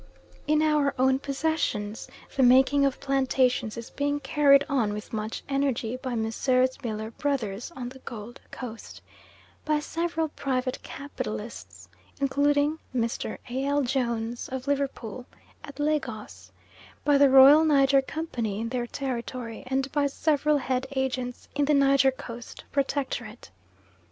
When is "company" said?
18.01-18.59